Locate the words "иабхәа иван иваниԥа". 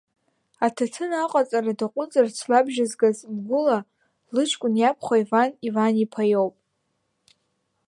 4.77-6.23